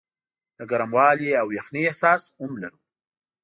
د 0.57 0.59
ګرموالي 0.71 1.29
او 1.41 1.47
یخنۍ 1.57 1.83
احساس 1.87 2.21
هم 2.39 2.51
لرو. 2.61 2.79